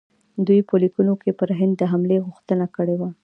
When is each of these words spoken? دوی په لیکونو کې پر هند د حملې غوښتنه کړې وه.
دوی 0.47 0.59
په 0.69 0.75
لیکونو 0.83 1.13
کې 1.21 1.31
پر 1.39 1.49
هند 1.59 1.73
د 1.77 1.83
حملې 1.91 2.17
غوښتنه 2.27 2.65
کړې 2.75 2.95
وه. 3.01 3.09